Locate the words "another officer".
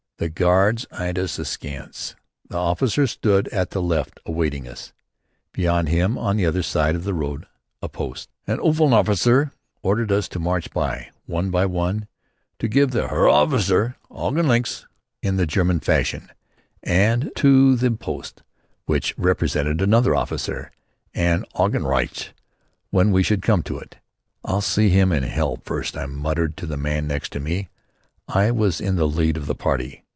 19.81-20.69